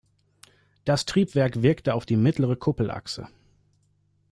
[0.83, 3.27] Das Triebwerk wirkte auf die mittlere Kuppelachse.